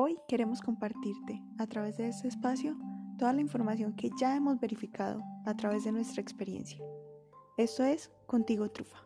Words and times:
Hoy 0.00 0.16
queremos 0.28 0.60
compartirte 0.60 1.42
a 1.58 1.66
través 1.66 1.96
de 1.96 2.06
este 2.06 2.28
espacio 2.28 2.78
toda 3.18 3.32
la 3.32 3.40
información 3.40 3.96
que 3.96 4.10
ya 4.20 4.36
hemos 4.36 4.60
verificado 4.60 5.20
a 5.44 5.56
través 5.56 5.82
de 5.82 5.90
nuestra 5.90 6.22
experiencia. 6.22 6.78
Esto 7.56 7.82
es 7.82 8.08
Contigo 8.28 8.70
Trufa. 8.70 9.02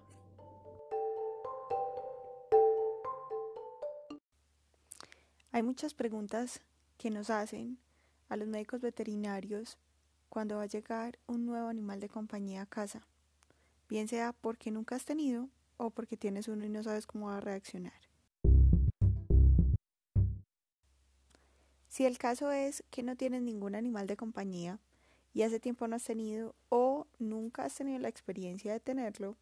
Hay 5.52 5.62
muchas 5.62 5.94
preguntas 5.94 6.60
que 6.98 7.08
nos 7.08 7.30
hacen 7.30 7.78
a 8.28 8.36
los 8.36 8.46
médicos 8.46 8.82
veterinarios 8.82 9.78
cuando 10.28 10.56
va 10.56 10.64
a 10.64 10.66
llegar 10.66 11.18
un 11.26 11.46
nuevo 11.46 11.68
animal 11.68 12.00
de 12.00 12.10
compañía 12.10 12.60
a 12.60 12.66
casa, 12.66 13.00
bien 13.88 14.08
sea 14.08 14.34
porque 14.34 14.70
nunca 14.70 14.96
has 14.96 15.06
tenido 15.06 15.48
o 15.78 15.88
porque 15.88 16.18
tienes 16.18 16.48
uno 16.48 16.66
y 16.66 16.68
no 16.68 16.82
sabes 16.82 17.06
cómo 17.06 17.28
va 17.28 17.38
a 17.38 17.40
reaccionar. 17.40 18.11
Si 22.02 22.06
el 22.06 22.18
caso 22.18 22.50
es 22.50 22.82
que 22.90 23.04
no 23.04 23.14
tienes 23.14 23.42
ningún 23.42 23.76
animal 23.76 24.08
de 24.08 24.16
compañía 24.16 24.80
y 25.32 25.42
hace 25.42 25.60
tiempo 25.60 25.86
no 25.86 25.94
has 25.94 26.02
tenido 26.02 26.56
o 26.68 27.06
nunca 27.20 27.64
has 27.64 27.76
tenido 27.76 28.00
la 28.00 28.08
experiencia 28.08 28.72
de 28.72 28.80
tenerlo, 28.80 29.36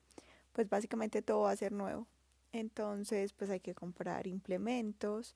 pues 0.52 0.68
básicamente 0.68 1.22
todo 1.22 1.40
va 1.44 1.52
a 1.52 1.56
ser 1.56 1.72
nuevo. 1.72 2.06
Entonces, 2.52 3.32
pues 3.32 3.48
hay 3.48 3.60
que 3.60 3.74
comprar 3.74 4.26
implementos 4.26 5.34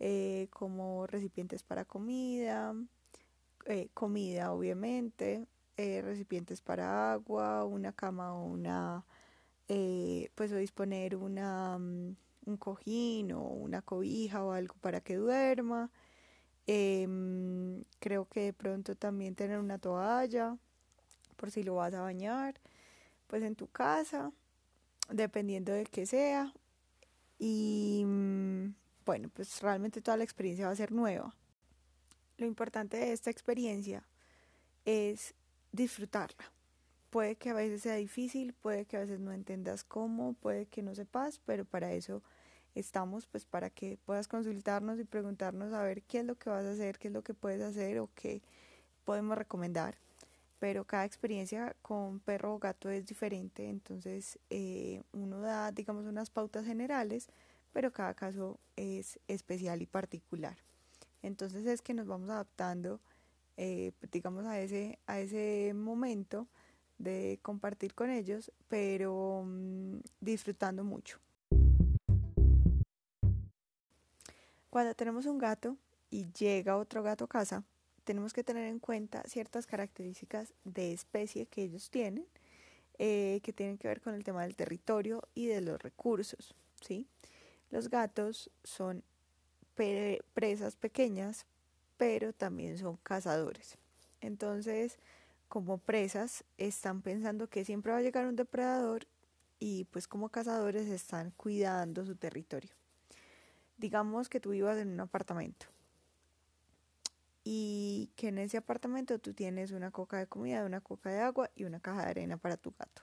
eh, 0.00 0.48
como 0.50 1.06
recipientes 1.06 1.62
para 1.62 1.84
comida, 1.84 2.74
eh, 3.66 3.88
comida 3.94 4.50
obviamente, 4.52 5.46
eh, 5.76 6.02
recipientes 6.02 6.60
para 6.60 7.12
agua, 7.12 7.64
una 7.66 7.92
cama 7.92 8.34
o 8.34 8.46
una, 8.46 9.04
pues 10.34 10.50
o 10.50 10.56
disponer 10.56 11.14
una, 11.14 11.78
mm, 11.78 12.16
un 12.46 12.56
cojín 12.56 13.30
o 13.30 13.42
una 13.42 13.80
cobija 13.80 14.44
o 14.44 14.50
algo 14.50 14.74
para 14.80 15.00
que 15.00 15.14
duerma. 15.14 15.92
Em, 16.66 17.84
creo 18.00 18.26
que 18.26 18.40
de 18.40 18.52
pronto 18.52 18.94
también 18.94 19.34
tener 19.34 19.58
una 19.58 19.78
toalla 19.78 20.56
por 21.36 21.50
si 21.50 21.62
lo 21.62 21.74
vas 21.76 21.92
a 21.94 22.00
bañar, 22.00 22.54
pues 23.26 23.42
en 23.42 23.54
tu 23.54 23.66
casa, 23.66 24.32
dependiendo 25.10 25.72
de 25.72 25.84
qué 25.84 26.06
sea. 26.06 26.52
Y 27.38 28.02
mm, 28.06 28.74
bueno, 29.04 29.28
pues 29.34 29.60
realmente 29.60 30.00
toda 30.00 30.16
la 30.16 30.24
experiencia 30.24 30.66
va 30.66 30.72
a 30.72 30.76
ser 30.76 30.92
nueva. 30.92 31.34
Lo 32.38 32.46
importante 32.46 32.96
de 32.96 33.12
esta 33.12 33.30
experiencia 33.30 34.06
es 34.84 35.34
disfrutarla. 35.72 36.52
Puede 37.10 37.36
que 37.36 37.50
a 37.50 37.54
veces 37.54 37.82
sea 37.82 37.94
difícil, 37.94 38.54
puede 38.54 38.86
que 38.86 38.96
a 38.96 39.00
veces 39.00 39.20
no 39.20 39.32
entendas 39.32 39.84
cómo, 39.84 40.34
puede 40.34 40.66
que 40.66 40.82
no 40.82 40.94
sepas, 40.94 41.40
pero 41.44 41.64
para 41.64 41.92
eso 41.92 42.22
estamos 42.74 43.26
pues 43.26 43.44
para 43.44 43.70
que 43.70 43.98
puedas 44.04 44.28
consultarnos 44.28 44.98
y 44.98 45.04
preguntarnos 45.04 45.72
a 45.72 45.82
ver 45.82 46.02
qué 46.02 46.20
es 46.20 46.24
lo 46.24 46.36
que 46.36 46.50
vas 46.50 46.64
a 46.64 46.72
hacer, 46.72 46.98
qué 46.98 47.08
es 47.08 47.14
lo 47.14 47.22
que 47.22 47.34
puedes 47.34 47.62
hacer 47.62 47.98
o 48.00 48.08
qué 48.14 48.42
podemos 49.04 49.38
recomendar. 49.38 49.96
Pero 50.58 50.84
cada 50.84 51.04
experiencia 51.04 51.76
con 51.82 52.20
perro 52.20 52.54
o 52.54 52.58
gato 52.58 52.88
es 52.90 53.06
diferente, 53.06 53.68
entonces 53.68 54.38
eh, 54.50 55.02
uno 55.12 55.40
da, 55.40 55.72
digamos, 55.72 56.06
unas 56.06 56.30
pautas 56.30 56.64
generales, 56.64 57.28
pero 57.72 57.92
cada 57.92 58.14
caso 58.14 58.58
es 58.76 59.18
especial 59.28 59.82
y 59.82 59.86
particular. 59.86 60.56
Entonces 61.22 61.66
es 61.66 61.82
que 61.82 61.94
nos 61.94 62.06
vamos 62.06 62.30
adaptando, 62.30 63.00
eh, 63.56 63.92
digamos, 64.12 64.46
a 64.46 64.60
ese, 64.60 64.98
a 65.06 65.20
ese 65.20 65.72
momento 65.74 66.46
de 66.98 67.38
compartir 67.42 67.94
con 67.94 68.10
ellos, 68.10 68.52
pero 68.68 69.44
mm, 69.44 69.98
disfrutando 70.20 70.84
mucho. 70.84 71.18
Cuando 74.74 74.92
tenemos 74.96 75.26
un 75.26 75.38
gato 75.38 75.76
y 76.10 76.26
llega 76.32 76.76
otro 76.76 77.04
gato 77.04 77.26
a 77.26 77.28
casa, 77.28 77.62
tenemos 78.02 78.32
que 78.32 78.42
tener 78.42 78.66
en 78.66 78.80
cuenta 78.80 79.22
ciertas 79.22 79.68
características 79.68 80.52
de 80.64 80.92
especie 80.92 81.46
que 81.46 81.62
ellos 81.62 81.90
tienen, 81.90 82.26
eh, 82.98 83.38
que 83.44 83.52
tienen 83.52 83.78
que 83.78 83.86
ver 83.86 84.00
con 84.00 84.14
el 84.14 84.24
tema 84.24 84.42
del 84.42 84.56
territorio 84.56 85.22
y 85.32 85.46
de 85.46 85.60
los 85.60 85.80
recursos. 85.80 86.56
¿sí? 86.80 87.06
Los 87.70 87.88
gatos 87.88 88.50
son 88.64 89.04
presas 90.34 90.74
pequeñas, 90.74 91.46
pero 91.96 92.32
también 92.32 92.76
son 92.76 92.96
cazadores. 92.96 93.78
Entonces, 94.20 94.98
como 95.46 95.78
presas, 95.78 96.42
están 96.58 97.00
pensando 97.00 97.48
que 97.48 97.64
siempre 97.64 97.92
va 97.92 97.98
a 97.98 98.02
llegar 98.02 98.26
un 98.26 98.34
depredador 98.34 99.06
y 99.60 99.84
pues 99.84 100.08
como 100.08 100.30
cazadores 100.30 100.88
están 100.88 101.30
cuidando 101.30 102.04
su 102.04 102.16
territorio. 102.16 102.72
Digamos 103.76 104.28
que 104.28 104.40
tú 104.40 104.50
vivas 104.50 104.78
en 104.78 104.88
un 104.88 105.00
apartamento 105.00 105.66
y 107.44 108.10
que 108.16 108.28
en 108.28 108.38
ese 108.38 108.56
apartamento 108.56 109.18
tú 109.18 109.34
tienes 109.34 109.70
una 109.70 109.90
coca 109.90 110.18
de 110.18 110.26
comida, 110.26 110.64
una 110.64 110.80
coca 110.80 111.10
de 111.10 111.20
agua 111.20 111.50
y 111.54 111.64
una 111.64 111.78
caja 111.78 112.04
de 112.04 112.10
arena 112.10 112.36
para 112.38 112.56
tu 112.56 112.72
gato. 112.78 113.02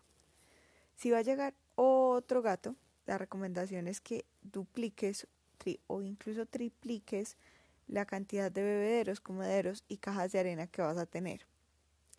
Si 0.96 1.12
va 1.12 1.20
a 1.20 1.24
llegar 1.24 1.54
otro 1.76 2.42
gato, 2.42 2.76
la 3.06 3.18
recomendación 3.18 3.88
es 3.88 4.02
que 4.02 4.26
dupliques 4.42 5.28
o 5.88 6.02
incluso 6.02 6.48
tripliques 6.48 7.38
la 7.88 8.06
cantidad 8.06 8.52
de 8.52 8.64
bebederos, 8.64 9.20
comederos 9.20 9.84
y 9.88 9.98
cajas 9.98 10.32
de 10.32 10.40
arena 10.40 10.66
que 10.66 10.82
vas 10.82 10.98
a 10.98 11.06
tener 11.06 11.46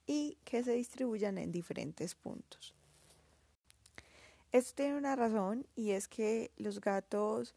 y 0.06 0.36
que 0.44 0.62
se 0.62 0.72
distribuyan 0.72 1.38
en 1.38 1.50
diferentes 1.50 2.14
puntos. 2.14 2.74
Esto 4.52 4.74
tiene 4.74 4.96
una 4.96 5.16
razón 5.16 5.66
y 5.74 5.92
es 5.92 6.08
que 6.08 6.50
los 6.56 6.80
gatos 6.80 7.54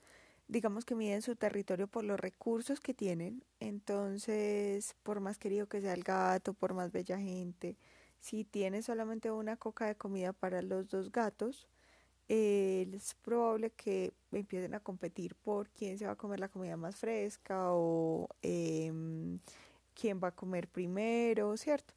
digamos 0.48 0.86
que 0.86 0.96
miden 0.96 1.22
su 1.22 1.36
territorio 1.36 1.88
por 1.88 2.04
los 2.04 2.20
recursos 2.20 2.80
que 2.80 2.94
tienen. 2.94 3.44
Entonces, 3.60 4.96
por 5.04 5.20
más 5.20 5.38
querido 5.38 5.68
que 5.68 5.82
sea 5.82 5.94
el 5.94 6.04
gato, 6.04 6.54
por 6.54 6.74
más 6.74 6.92
bella 6.92 7.18
gente, 7.18 7.78
si 8.20 8.44
tiene 8.44 8.82
solamente 8.82 9.32
una 9.32 9.58
coca 9.58 9.86
de 9.86 9.96
comida 9.96 10.34
para 10.34 10.62
los 10.62 10.88
dos 10.90 11.12
gatos, 11.12 11.68
eh, 12.28 12.88
es 12.94 13.14
probable 13.16 13.72
que 13.72 14.14
empiecen 14.32 14.74
a 14.74 14.80
competir 14.80 15.36
por 15.36 15.70
quién 15.70 15.98
se 16.00 16.08
va 16.08 16.14
a 16.14 16.16
comer 16.16 16.40
la 16.40 16.50
comida 16.50 16.76
más 16.76 16.96
fresca 16.96 17.72
o 17.74 18.28
em, 18.42 19.40
quién 19.94 20.20
va 20.24 20.30
a 20.30 20.36
comer 20.36 20.68
primero, 20.68 21.56
¿cierto? 21.58 21.94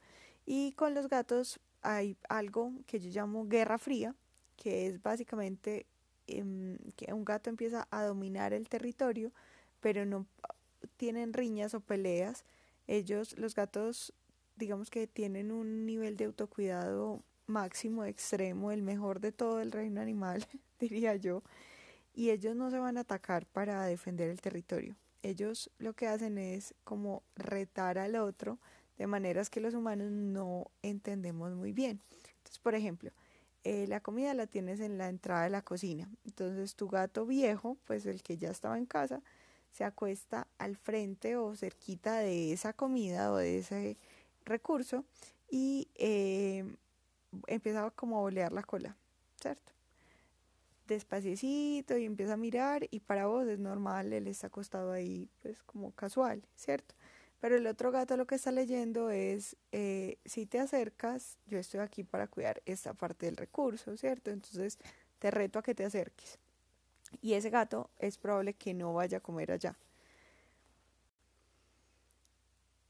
Y 0.47 0.73
con 0.73 0.95
los 0.95 1.09
gatos 1.09 1.61
hay 1.83 2.17
algo 2.29 2.73
que 2.87 3.01
yo 3.01 3.11
llamo 3.11 3.47
guerra 3.49 3.79
fría, 3.79 4.15
que 4.57 4.87
es 4.87 5.03
básicamente 5.03 5.87
Em, 6.29 6.77
que 6.95 7.13
un 7.15 7.25
gato 7.25 7.49
empieza 7.49 7.89
a 7.91 8.05
dominar 8.05 8.53
el 8.53 8.69
territorio, 8.69 9.33
pero 9.81 10.05
no 10.05 10.27
tienen 10.99 11.33
riñas 11.33 11.73
o 11.73 11.81
peleas. 11.81 12.45
Ellos, 12.87 13.37
los 13.39 13.55
gatos, 13.55 14.13
digamos 14.57 14.91
que 14.91 15.07
tienen 15.07 15.51
un 15.51 15.87
nivel 15.87 16.17
de 16.19 16.27
autocuidado 16.27 17.23
máximo, 17.47 18.05
extremo, 18.05 18.73
el 18.73 18.83
mejor 18.83 19.21
de 19.21 19.33
todo 19.33 19.63
el 19.63 19.73
reino 19.73 20.03
animal, 20.03 20.47
diría 20.79 21.17
yo. 21.17 21.43
Y 22.15 22.31
ellos 22.31 22.55
no 22.55 22.71
se 22.71 22.79
van 22.79 22.99
a 22.99 23.03
atacar 23.03 23.47
para 23.47 23.87
defender 23.87 24.29
el 24.29 24.43
territorio. 24.43 24.97
Ellos 25.23 25.71
lo 25.79 25.95
que 25.95 26.09
hacen 26.09 26.37
es 26.37 26.75
como 26.85 27.23
retar 27.37 27.99
al 27.99 28.17
otro 28.17 28.59
de 28.99 29.07
maneras 29.07 29.49
que 29.49 29.61
los 29.61 29.73
humanos 29.73 30.11
no 30.11 30.71
entendemos 30.83 31.55
muy 31.55 31.73
bien. 31.73 32.01
Entonces, 32.39 32.59
por 32.59 32.75
ejemplo, 32.75 33.13
eh, 33.69 33.87
la 33.87 34.01
comida 34.01 34.33
la 34.33 34.47
tienes 34.47 34.81
en 34.81 34.97
la 34.97 35.11
entrada 35.11 35.43
de 35.43 35.51
la 35.51 35.61
cocina. 35.61 36.09
Entonces 36.25 36.75
tu 36.75 36.89
gato 36.89 37.27
viejo, 37.27 37.77
pues 37.87 38.07
el 38.07 38.23
que 38.23 38.39
ya 38.39 38.51
estaba 38.51 38.79
en 38.79 38.87
casa, 38.87 39.21
se 39.73 39.85
acuesta 39.85 40.47
al 40.57 40.75
frente 40.75 41.37
o 41.37 41.55
cerquita 41.55 42.17
de 42.17 42.53
esa 42.55 42.73
comida 42.73 43.31
o 43.31 43.37
de 43.37 43.59
ese 43.59 43.99
recurso 44.47 45.05
y 45.51 45.87
eh, 45.97 46.65
empieza 47.47 47.91
como 47.91 48.17
a 48.17 48.21
bolear 48.23 48.53
la 48.53 48.63
cola, 48.63 48.97
¿cierto? 49.39 49.73
Despacito 50.87 51.99
y 51.99 52.07
empieza 52.07 52.33
a 52.33 52.39
mirar 52.39 52.89
y 52.91 53.01
para 53.01 53.27
vos 53.27 53.47
es 53.49 53.59
normal, 53.59 54.15
él 54.15 54.29
está 54.29 54.47
acostado 54.47 54.93
ahí 54.93 55.29
pues 55.43 55.63
como 55.63 55.91
casual, 55.93 56.43
¿cierto? 56.57 56.95
Pero 57.41 57.57
el 57.57 57.67
otro 57.67 57.93
gato 57.93 58.17
lo 58.17 58.27
que 58.27 58.35
está 58.35 58.51
leyendo 58.51 59.11
es, 59.11 59.57
eh, 59.73 60.19
si 60.25 60.47
te 60.47 60.59
acercas, 60.59 61.39
yo 61.47 61.59
estoy 61.59 61.81
aquí 61.81 62.03
para 62.03 62.27
cuidar 62.27 62.63
esta 62.67 62.95
parte 62.95 63.27
del 63.27 63.37
recurso, 63.37 63.97
¿cierto? 63.97 64.31
Entonces 64.31 64.79
te 65.19 65.31
reto 65.31 65.59
a 65.59 65.63
que 65.63 65.75
te 65.75 65.85
acerques. 65.85 66.39
Y 67.23 67.35
ese 67.35 67.51
gato 67.51 67.91
es 67.99 68.19
probable 68.19 68.55
que 68.55 68.75
no 68.75 68.93
vaya 68.93 69.19
a 69.19 69.21
comer 69.21 69.53
allá. 69.53 69.77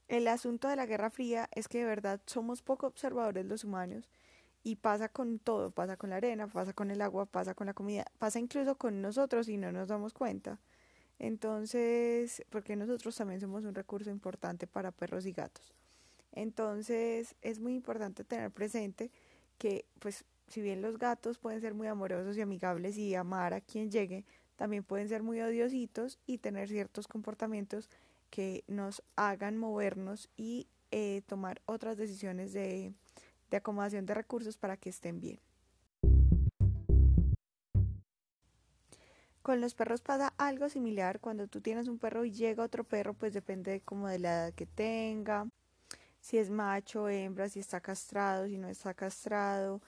El 0.07 0.27
asunto 0.27 0.67
de 0.67 0.75
la 0.75 0.87
Guerra 0.87 1.11
Fría 1.11 1.47
es 1.53 1.67
que 1.67 1.79
de 1.79 1.85
verdad 1.85 2.19
somos 2.25 2.63
poco 2.63 2.87
observadores 2.87 3.45
los 3.45 3.63
humanos 3.63 4.09
y 4.63 4.77
pasa 4.77 5.09
con 5.09 5.37
todo, 5.37 5.69
pasa 5.69 5.97
con 5.97 6.09
la 6.09 6.17
arena, 6.17 6.47
pasa 6.47 6.73
con 6.73 6.89
el 6.89 7.01
agua, 7.01 7.27
pasa 7.27 7.53
con 7.53 7.67
la 7.67 7.75
comida, 7.75 8.05
pasa 8.17 8.39
incluso 8.39 8.75
con 8.75 9.03
nosotros 9.03 9.47
y 9.49 9.57
no 9.57 9.71
nos 9.71 9.87
damos 9.87 10.13
cuenta. 10.13 10.59
Entonces, 11.19 12.43
porque 12.49 12.77
nosotros 12.77 13.15
también 13.15 13.41
somos 13.41 13.65
un 13.65 13.75
recurso 13.75 14.09
importante 14.09 14.67
para 14.67 14.91
perros 14.91 15.25
y 15.25 15.33
gatos. 15.33 15.73
Entonces, 16.31 17.35
es 17.41 17.59
muy 17.59 17.73
importante 17.75 18.23
tener 18.23 18.51
presente 18.51 19.11
que, 19.57 19.85
pues, 19.99 20.23
si 20.47 20.61
bien 20.61 20.81
los 20.81 20.97
gatos 20.97 21.37
pueden 21.37 21.61
ser 21.61 21.73
muy 21.73 21.87
amorosos 21.87 22.37
y 22.37 22.41
amigables 22.41 22.97
y 22.97 23.13
amar 23.15 23.53
a 23.53 23.61
quien 23.61 23.91
llegue, 23.91 24.25
también 24.55 24.83
pueden 24.83 25.09
ser 25.09 25.21
muy 25.21 25.41
odiositos 25.41 26.19
y 26.25 26.37
tener 26.37 26.69
ciertos 26.69 27.07
comportamientos 27.07 27.89
que 28.29 28.63
nos 28.67 29.03
hagan 29.15 29.57
movernos 29.57 30.29
y 30.37 30.67
eh, 30.91 31.21
tomar 31.27 31.61
otras 31.65 31.97
decisiones 31.97 32.53
de, 32.53 32.93
de 33.51 33.57
acomodación 33.57 34.05
de 34.05 34.13
recursos 34.13 34.57
para 34.57 34.77
que 34.77 34.89
estén 34.89 35.19
bien. 35.19 35.39
Con 39.41 39.61
los 39.61 39.73
perros 39.73 40.01
pasa 40.01 40.33
algo 40.37 40.69
similar. 40.69 41.19
Cuando 41.19 41.47
tú 41.47 41.61
tienes 41.61 41.87
un 41.87 41.97
perro 41.97 42.25
y 42.25 42.31
llega 42.31 42.63
otro 42.63 42.83
perro, 42.83 43.13
pues 43.13 43.33
depende 43.33 43.81
como 43.81 44.07
de 44.07 44.19
la 44.19 44.29
edad 44.29 44.53
que 44.53 44.65
tenga, 44.65 45.47
si 46.21 46.37
es 46.37 46.49
macho, 46.49 47.09
hembra, 47.09 47.49
si 47.49 47.59
está 47.59 47.79
castrado, 47.81 48.47
si 48.47 48.57
no 48.57 48.67
está 48.67 48.93
castrado, 48.93 49.81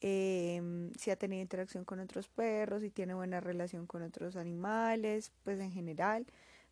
eh, 0.00 0.90
si 0.96 1.10
ha 1.10 1.16
tenido 1.16 1.42
interacción 1.42 1.84
con 1.84 2.00
otros 2.00 2.28
perros, 2.28 2.82
si 2.82 2.90
tiene 2.90 3.14
buena 3.14 3.40
relación 3.40 3.86
con 3.86 4.02
otros 4.02 4.36
animales, 4.36 5.32
pues 5.44 5.58
en 5.60 5.72
general, 5.72 6.26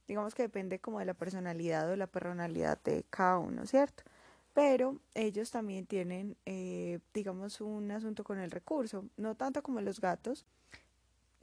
digamos 0.07 0.35
que 0.35 0.43
depende 0.43 0.79
como 0.79 1.01
de 1.01 1.07
la 1.07 1.15
personalidad 1.15 1.91
o 1.91 1.97
la 1.97 2.07
personalidad 2.07 2.79
de 2.85 3.05
cada 3.11 3.39
uno, 3.39 3.67
¿cierto? 3.67 4.05
Pero 4.55 5.01
ellos 5.15 5.51
también 5.51 5.87
tienen, 5.87 6.37
eh, 6.47 7.01
digamos, 7.13 7.61
un 7.61 7.91
asunto 7.91 8.25
con 8.25 8.39
el 8.39 8.51
recurso, 8.51 9.05
no 9.17 9.35
tanto 9.35 9.63
como 9.63 9.81
los 9.81 10.01
gatos, 10.01 10.47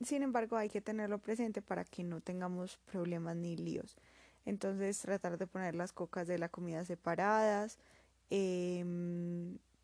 sin 0.06 0.24
embargo 0.24 0.58
hay 0.58 0.70
que 0.70 0.82
tenerlo 0.82 1.20
presente 1.20 1.62
para 1.62 1.84
que 1.84 2.04
no 2.04 2.22
tengamos 2.22 2.78
problemas 2.92 3.36
ni 3.36 3.56
líos. 3.56 3.96
Entonces 4.46 5.00
tratar 5.00 5.38
de 5.38 5.48
poner 5.48 5.76
las 5.76 5.94
cocas 5.94 6.28
de 6.28 6.38
la 6.38 6.50
comida 6.50 6.84
separadas, 6.86 7.78
eh, 8.30 8.84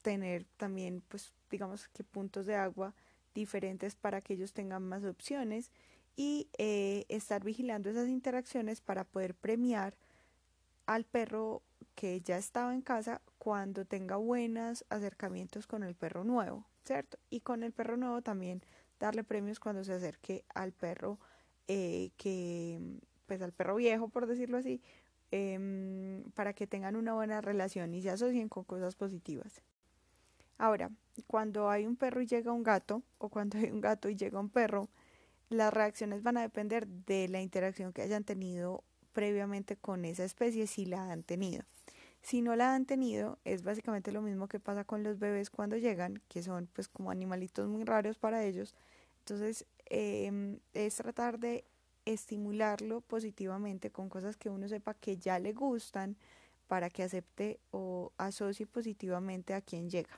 tener 0.01 0.45
también, 0.57 1.01
pues, 1.07 1.33
digamos 1.49 1.87
que 1.89 2.03
puntos 2.03 2.45
de 2.45 2.55
agua 2.55 2.93
diferentes 3.33 3.95
para 3.95 4.21
que 4.21 4.33
ellos 4.33 4.53
tengan 4.53 4.83
más 4.83 5.03
opciones 5.03 5.71
y 6.15 6.49
eh, 6.57 7.05
estar 7.09 7.43
vigilando 7.43 7.89
esas 7.89 8.09
interacciones 8.09 8.81
para 8.81 9.03
poder 9.03 9.35
premiar 9.35 9.95
al 10.85 11.05
perro 11.05 11.61
que 11.95 12.21
ya 12.21 12.37
estaba 12.37 12.73
en 12.73 12.81
casa 12.81 13.21
cuando 13.37 13.85
tenga 13.85 14.15
buenos 14.15 14.85
acercamientos 14.89 15.67
con 15.67 15.83
el 15.83 15.95
perro 15.95 16.23
nuevo, 16.23 16.65
¿cierto? 16.83 17.19
Y 17.29 17.41
con 17.41 17.63
el 17.63 17.71
perro 17.71 17.95
nuevo 17.95 18.21
también 18.21 18.63
darle 18.99 19.23
premios 19.23 19.59
cuando 19.59 19.83
se 19.83 19.93
acerque 19.93 20.43
al 20.53 20.71
perro 20.71 21.19
eh, 21.67 22.11
que, 22.17 22.79
pues 23.25 23.41
al 23.41 23.51
perro 23.51 23.75
viejo, 23.75 24.09
por 24.09 24.27
decirlo 24.27 24.57
así, 24.57 24.81
eh, 25.31 26.23
para 26.33 26.53
que 26.53 26.67
tengan 26.67 26.95
una 26.95 27.13
buena 27.13 27.41
relación 27.41 27.93
y 27.93 28.01
se 28.01 28.09
asocien 28.09 28.49
con 28.49 28.63
cosas 28.63 28.95
positivas. 28.95 29.61
Ahora, 30.57 30.91
cuando 31.27 31.69
hay 31.69 31.85
un 31.85 31.95
perro 31.95 32.21
y 32.21 32.27
llega 32.27 32.51
un 32.51 32.63
gato, 32.63 33.01
o 33.17 33.29
cuando 33.29 33.57
hay 33.57 33.71
un 33.71 33.81
gato 33.81 34.09
y 34.09 34.15
llega 34.15 34.39
un 34.39 34.49
perro, 34.49 34.89
las 35.49 35.73
reacciones 35.73 36.21
van 36.21 36.37
a 36.37 36.41
depender 36.41 36.87
de 36.87 37.27
la 37.29 37.41
interacción 37.41 37.93
que 37.93 38.01
hayan 38.01 38.23
tenido 38.23 38.83
previamente 39.13 39.77
con 39.77 40.05
esa 40.05 40.23
especie, 40.23 40.67
si 40.67 40.85
la 40.85 41.11
han 41.11 41.23
tenido. 41.23 41.63
Si 42.21 42.41
no 42.41 42.55
la 42.55 42.75
han 42.75 42.85
tenido, 42.85 43.39
es 43.45 43.63
básicamente 43.63 44.11
lo 44.11 44.21
mismo 44.21 44.47
que 44.47 44.59
pasa 44.59 44.83
con 44.83 45.03
los 45.03 45.19
bebés 45.19 45.49
cuando 45.49 45.77
llegan, 45.77 46.21
que 46.27 46.43
son 46.43 46.67
pues 46.73 46.87
como 46.87 47.11
animalitos 47.11 47.67
muy 47.67 47.85
raros 47.85 48.17
para 48.17 48.43
ellos. 48.43 48.75
Entonces, 49.29 49.67
eh, 49.91 50.57
es 50.73 50.95
tratar 50.95 51.37
de 51.37 51.63
estimularlo 52.05 53.01
positivamente 53.01 53.91
con 53.91 54.09
cosas 54.09 54.37
que 54.37 54.49
uno 54.49 54.67
sepa 54.67 54.95
que 54.95 55.17
ya 55.17 55.37
le 55.37 55.53
gustan 55.53 56.17
para 56.67 56.89
que 56.89 57.03
acepte 57.03 57.59
o 57.69 58.11
asocie 58.17 58.65
positivamente 58.65 59.53
a 59.53 59.61
quien 59.61 59.87
llega. 59.87 60.17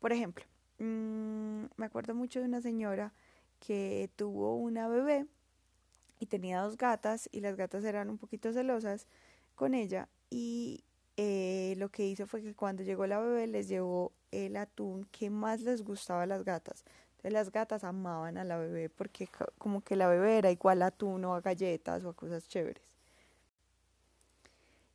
Por 0.00 0.12
ejemplo, 0.12 0.46
mmm, 0.78 1.64
me 1.76 1.86
acuerdo 1.86 2.14
mucho 2.14 2.40
de 2.40 2.46
una 2.46 2.62
señora 2.62 3.12
que 3.60 4.08
tuvo 4.16 4.56
una 4.56 4.88
bebé 4.88 5.26
y 6.18 6.24
tenía 6.24 6.62
dos 6.62 6.78
gatas 6.78 7.28
y 7.30 7.40
las 7.40 7.54
gatas 7.54 7.84
eran 7.84 8.08
un 8.08 8.16
poquito 8.16 8.54
celosas 8.54 9.06
con 9.56 9.74
ella 9.74 10.08
y 10.30 10.84
eh, 11.18 11.74
lo 11.76 11.90
que 11.90 12.06
hizo 12.06 12.26
fue 12.26 12.42
que 12.42 12.54
cuando 12.54 12.82
llegó 12.82 13.06
la 13.06 13.20
bebé 13.20 13.46
les 13.46 13.68
llevó 13.68 14.12
el 14.30 14.56
atún 14.56 15.04
que 15.12 15.28
más 15.28 15.60
les 15.60 15.82
gustaba 15.82 16.22
a 16.22 16.26
las 16.26 16.44
gatas. 16.44 16.84
Entonces 17.18 17.32
las 17.32 17.50
gatas 17.50 17.82
amaban 17.82 18.38
a 18.38 18.44
la 18.44 18.56
bebé 18.58 18.88
porque 18.88 19.28
como 19.58 19.80
que 19.80 19.96
la 19.96 20.06
bebé 20.06 20.38
era 20.38 20.52
igual 20.52 20.82
a 20.82 20.86
atún 20.86 21.24
o 21.24 21.34
a 21.34 21.40
galletas 21.40 22.04
o 22.04 22.10
a 22.10 22.14
cosas 22.14 22.46
chéveres. 22.46 22.84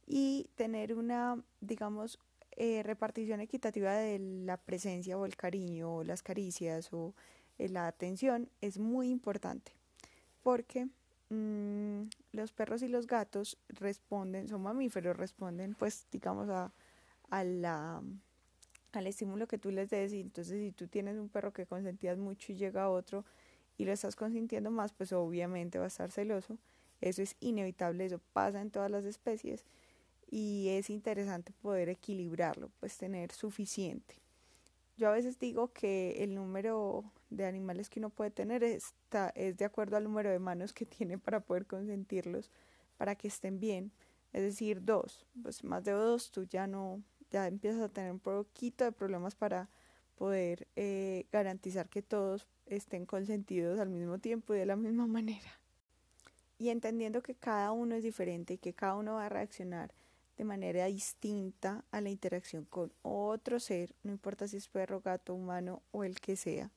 Y 0.07 0.47
tener 0.55 0.93
una, 0.93 1.37
digamos, 1.59 2.17
eh, 2.55 2.81
repartición 2.83 3.41
equitativa 3.41 3.93
de 3.93 4.19
la 4.19 4.55
presencia 4.55 5.17
o 5.17 5.25
el 5.25 5.35
cariño 5.35 5.97
o 5.97 6.03
las 6.05 6.23
caricias 6.23 6.93
o 6.93 7.13
eh, 7.57 7.67
la 7.67 7.87
atención 7.87 8.49
es 8.61 8.77
muy 8.77 9.09
importante 9.09 9.73
porque 10.43 10.87
mmm, 11.29 12.03
los 12.31 12.53
perros 12.53 12.83
y 12.83 12.87
los 12.87 13.07
gatos 13.07 13.57
responden, 13.67 14.47
son 14.47 14.61
mamíferos, 14.61 15.17
responden 15.17 15.75
pues 15.75 16.05
digamos 16.11 16.47
a 16.49 16.71
la, 17.43 18.01
al 18.93 19.07
estímulo 19.07 19.47
que 19.47 19.57
tú 19.57 19.71
les 19.71 19.89
des 19.89 20.13
y 20.13 20.21
entonces 20.21 20.59
si 20.59 20.71
tú 20.71 20.87
tienes 20.87 21.17
un 21.17 21.29
perro 21.29 21.51
que 21.51 21.65
consentías 21.65 22.17
mucho 22.17 22.51
y 22.51 22.55
llega 22.55 22.89
otro 22.89 23.25
y 23.77 23.85
lo 23.85 23.91
estás 23.91 24.15
consintiendo 24.15 24.71
más 24.71 24.93
pues 24.93 25.11
obviamente 25.11 25.79
va 25.79 25.85
a 25.85 25.87
estar 25.87 26.11
celoso, 26.11 26.57
eso 27.01 27.21
es 27.21 27.35
inevitable, 27.41 28.05
eso 28.05 28.21
pasa 28.33 28.61
en 28.61 28.71
todas 28.71 28.89
las 28.89 29.05
especies 29.05 29.65
y 30.29 30.69
es 30.69 30.89
interesante 30.89 31.53
poder 31.61 31.89
equilibrarlo, 31.89 32.71
pues 32.79 32.97
tener 32.97 33.31
suficiente. 33.31 34.15
Yo 34.95 35.09
a 35.09 35.11
veces 35.11 35.39
digo 35.39 35.73
que 35.73 36.23
el 36.23 36.35
número 36.35 37.03
de 37.29 37.45
animales 37.45 37.89
que 37.89 37.99
uno 37.99 38.09
puede 38.09 38.31
tener 38.31 38.63
está, 38.63 39.29
es 39.35 39.57
de 39.57 39.65
acuerdo 39.65 39.97
al 39.97 40.03
número 40.03 40.29
de 40.29 40.39
manos 40.39 40.71
que 40.73 40.85
tiene 40.97 41.17
para 41.17 41.39
poder 41.39 41.65
consentirlos, 41.65 42.49
para 42.97 43.15
que 43.15 43.27
estén 43.27 43.59
bien. 43.59 43.91
Es 44.33 44.41
decir, 44.41 44.83
dos. 44.83 45.25
Pues 45.41 45.63
más 45.63 45.83
de 45.83 45.91
dos 45.91 46.31
tú 46.31 46.45
ya 46.45 46.67
no, 46.67 47.01
ya 47.33 47.47
empiezas 47.47 47.81
a 47.81 47.89
tener 47.89 48.11
un 48.11 48.19
poquito 48.19 48.85
de 48.85 48.91
problemas 48.91 49.33
para 49.35 49.67
poder 50.15 50.67
eh, 50.75 51.25
garantizar 51.31 51.89
que 51.89 52.03
todos 52.03 52.47
estén 52.67 53.05
consentidos 53.07 53.79
al 53.79 53.89
mismo 53.89 54.19
tiempo 54.19 54.53
y 54.53 54.59
de 54.59 54.67
la 54.67 54.75
misma 54.75 55.07
manera. 55.17 55.59
Y 56.59 56.69
entendiendo 56.69 57.23
que 57.23 57.33
cada 57.33 57.71
uno 57.71 57.95
es 57.95 58.03
diferente 58.03 58.53
y 58.53 58.57
que 58.59 58.73
cada 58.73 58.95
uno 58.95 59.15
va 59.15 59.25
a 59.25 59.29
reaccionar 59.29 59.91
de 60.37 60.45
manera 60.45 60.85
distinta 60.85 61.83
a 61.91 62.01
la 62.01 62.09
interacción 62.09 62.65
con 62.65 62.91
otro 63.01 63.59
ser, 63.59 63.93
no 64.03 64.11
importa 64.11 64.47
si 64.47 64.57
es 64.57 64.67
perro, 64.67 65.01
gato, 65.01 65.33
humano 65.33 65.81
o 65.91 66.03
el 66.03 66.21
que 66.21 66.35
sea. 66.35 66.71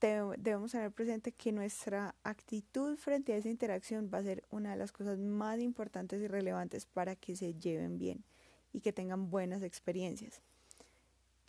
Debemos 0.00 0.70
tener 0.70 0.92
presente 0.92 1.32
que 1.32 1.50
nuestra 1.50 2.14
actitud 2.22 2.96
frente 2.96 3.32
a 3.32 3.38
esa 3.38 3.48
interacción 3.48 4.08
va 4.12 4.18
a 4.18 4.22
ser 4.22 4.44
una 4.50 4.70
de 4.70 4.76
las 4.76 4.92
cosas 4.92 5.18
más 5.18 5.58
importantes 5.58 6.22
y 6.22 6.28
relevantes 6.28 6.86
para 6.86 7.16
que 7.16 7.34
se 7.34 7.54
lleven 7.54 7.98
bien 7.98 8.22
y 8.76 8.80
que 8.80 8.92
tengan 8.92 9.30
buenas 9.30 9.62
experiencias. 9.62 10.42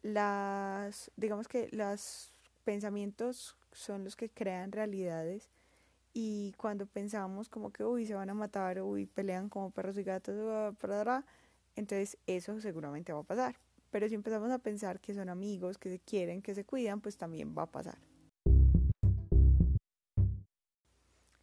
Las, 0.01 1.11
digamos 1.17 1.49
que 1.49 1.67
los 1.73 2.31
pensamientos 2.63 3.57
son 3.73 4.05
los 4.05 4.15
que 4.15 4.29
crean 4.29 4.71
realidades 4.71 5.49
y 6.13 6.53
cuando 6.53 6.85
pensamos 6.85 7.49
como 7.49 7.73
que, 7.73 7.83
uy, 7.83 8.05
se 8.05 8.13
van 8.13 8.29
a 8.29 8.33
matar, 8.33 8.81
uy, 8.81 9.07
pelean 9.07 9.49
como 9.49 9.71
perros 9.71 9.97
y 9.97 10.03
gatos, 10.03 10.35
entonces 11.75 12.17
eso 12.27 12.61
seguramente 12.61 13.11
va 13.11 13.19
a 13.19 13.23
pasar. 13.23 13.57
Pero 13.91 14.07
si 14.07 14.15
empezamos 14.15 14.49
a 14.49 14.59
pensar 14.59 15.01
que 15.01 15.13
son 15.13 15.27
amigos, 15.27 15.77
que 15.77 15.89
se 15.89 15.99
quieren, 15.99 16.41
que 16.41 16.55
se 16.55 16.63
cuidan, 16.63 17.01
pues 17.01 17.17
también 17.17 17.53
va 17.57 17.63
a 17.63 17.71
pasar. 17.71 17.97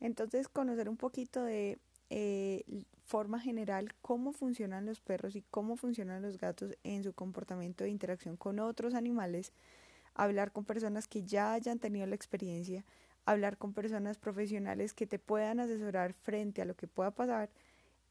Entonces, 0.00 0.48
conocer 0.48 0.88
un 0.88 0.96
poquito 0.96 1.42
de 1.44 1.78
eh, 2.08 2.64
forma 3.04 3.40
general 3.40 3.94
cómo 4.02 4.32
funcionan 4.32 4.86
los 4.86 5.00
perros 5.00 5.36
y 5.36 5.42
cómo 5.50 5.76
funcionan 5.76 6.22
los 6.22 6.38
gatos 6.38 6.76
en 6.84 7.02
su 7.04 7.12
comportamiento 7.12 7.84
de 7.84 7.90
interacción 7.90 8.36
con 8.36 8.58
otros 8.58 8.94
animales, 8.94 9.52
hablar 10.14 10.52
con 10.52 10.64
personas 10.64 11.08
que 11.08 11.22
ya 11.22 11.52
hayan 11.52 11.78
tenido 11.78 12.06
la 12.06 12.14
experiencia 12.14 12.84
hablar 13.26 13.56
con 13.56 13.72
personas 13.72 14.18
profesionales 14.18 14.94
que 14.94 15.06
te 15.06 15.18
puedan 15.18 15.60
asesorar 15.60 16.12
frente 16.12 16.62
a 16.62 16.64
lo 16.64 16.74
que 16.74 16.86
pueda 16.86 17.10
pasar 17.10 17.50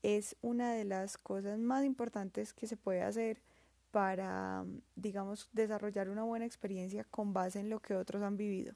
es 0.02 0.36
una 0.42 0.74
de 0.74 0.84
las 0.84 1.18
cosas 1.18 1.60
más 1.60 1.86
importantes 1.86 2.54
que 2.54 2.68
se 2.68 2.78
puede 2.78 3.04
hacer 3.04 3.42
para, 3.92 4.66
digamos, 4.96 5.50
desarrollar 5.54 6.10
una 6.10 6.24
buena 6.24 6.46
experiencia 6.46 7.06
con 7.06 7.32
base 7.32 7.60
en 7.60 7.70
lo 7.70 7.80
que 7.80 7.96
otros 7.96 8.24
han 8.24 8.36
vivido. 8.36 8.74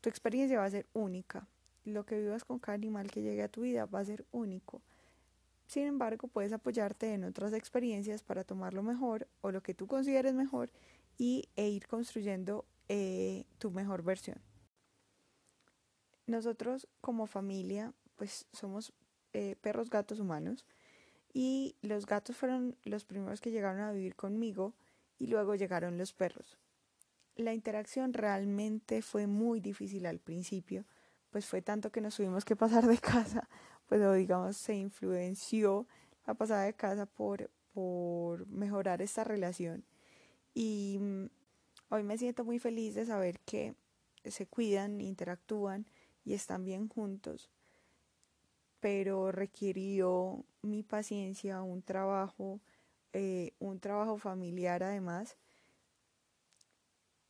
Tu 0.00 0.08
experiencia 0.08 0.58
va 0.58 0.64
a 0.64 0.70
ser 0.70 0.86
única. 0.94 1.46
Lo 1.84 2.04
que 2.06 2.18
vivas 2.18 2.44
con 2.44 2.58
cada 2.58 2.74
animal 2.74 3.10
que 3.10 3.22
llegue 3.22 3.42
a 3.42 3.48
tu 3.48 3.60
vida 3.60 3.84
va 3.84 4.00
a 4.00 4.04
ser 4.04 4.24
único. 4.32 4.80
Sin 5.66 5.86
embargo, 5.86 6.28
puedes 6.28 6.52
apoyarte 6.52 7.14
en 7.14 7.24
otras 7.24 7.52
experiencias 7.52 8.22
para 8.22 8.44
tomarlo 8.44 8.82
mejor 8.82 9.28
o 9.40 9.50
lo 9.50 9.62
que 9.62 9.74
tú 9.74 9.86
consideres 9.86 10.34
mejor 10.34 10.70
y, 11.16 11.48
e 11.56 11.68
ir 11.68 11.86
construyendo 11.86 12.66
eh, 12.88 13.44
tu 13.58 13.70
mejor 13.70 14.02
versión. 14.02 14.38
Nosotros 16.26 16.88
como 17.00 17.26
familia, 17.26 17.92
pues 18.16 18.46
somos 18.52 18.92
eh, 19.32 19.56
perros, 19.60 19.90
gatos, 19.90 20.20
humanos. 20.20 20.64
Y 21.32 21.76
los 21.82 22.06
gatos 22.06 22.36
fueron 22.36 22.76
los 22.84 23.04
primeros 23.04 23.40
que 23.40 23.50
llegaron 23.50 23.80
a 23.80 23.92
vivir 23.92 24.14
conmigo 24.14 24.74
y 25.18 25.26
luego 25.26 25.56
llegaron 25.56 25.98
los 25.98 26.12
perros. 26.12 26.58
La 27.34 27.52
interacción 27.52 28.12
realmente 28.12 29.02
fue 29.02 29.26
muy 29.26 29.58
difícil 29.60 30.06
al 30.06 30.20
principio 30.20 30.84
pues 31.34 31.46
fue 31.46 31.62
tanto 31.62 31.90
que 31.90 32.00
nos 32.00 32.14
tuvimos 32.14 32.44
que 32.44 32.54
pasar 32.54 32.86
de 32.86 32.96
casa, 33.12 33.48
pues 33.94 34.16
digamos 34.16 34.56
se 34.56 34.74
influenció 34.74 35.86
la 36.26 36.34
pasada 36.34 36.64
de 36.64 36.74
casa 36.74 37.06
por, 37.06 37.48
por 37.72 38.44
mejorar 38.48 39.00
esta 39.02 39.22
relación. 39.22 39.84
Y 40.52 40.98
mm, 41.00 41.26
hoy 41.90 42.02
me 42.02 42.18
siento 42.18 42.44
muy 42.44 42.58
feliz 42.58 42.96
de 42.96 43.06
saber 43.06 43.38
que 43.40 43.76
se 44.24 44.48
cuidan, 44.48 45.00
interactúan 45.00 45.86
y 46.24 46.34
están 46.34 46.64
bien 46.64 46.88
juntos, 46.88 47.52
pero 48.80 49.30
requirió 49.30 50.44
mi 50.62 50.82
paciencia, 50.82 51.62
un 51.62 51.80
trabajo, 51.80 52.60
eh, 53.12 53.52
un 53.60 53.78
trabajo 53.78 54.18
familiar 54.18 54.82
además. 54.82 55.36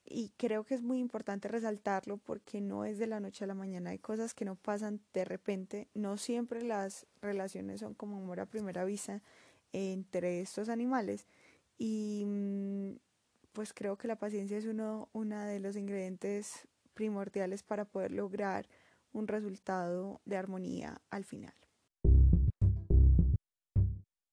Y 0.06 0.30
creo 0.36 0.64
que 0.64 0.74
es 0.74 0.82
muy 0.82 0.98
importante 0.98 1.48
resaltarlo 1.48 2.18
porque 2.18 2.60
no 2.60 2.84
es 2.84 2.98
de 2.98 3.06
la 3.06 3.20
noche 3.20 3.44
a 3.44 3.46
la 3.46 3.54
mañana, 3.54 3.90
hay 3.90 3.98
cosas 3.98 4.34
que 4.34 4.44
no 4.44 4.54
pasan 4.54 5.00
de 5.14 5.24
repente, 5.24 5.88
no 5.94 6.18
siempre 6.18 6.62
las 6.62 7.06
relaciones 7.22 7.80
son 7.80 7.94
como 7.94 8.18
amor 8.18 8.40
a 8.40 8.46
primera 8.46 8.84
vista 8.84 9.22
entre 9.72 10.40
estos 10.40 10.68
animales. 10.68 11.26
Y 11.78 12.24
mm, 12.26 12.96
pues 13.52 13.72
creo 13.72 13.96
que 13.96 14.08
la 14.08 14.16
paciencia 14.16 14.58
es 14.58 14.66
uno, 14.66 15.08
una 15.12 15.46
de 15.46 15.60
los 15.60 15.76
ingredientes 15.76 16.68
primordiales 16.92 17.62
para 17.62 17.84
poder 17.84 18.12
lograr 18.12 18.68
un 19.12 19.28
resultado 19.28 20.20
de 20.24 20.36
armonía 20.36 21.00
al 21.10 21.24
final. 21.24 21.54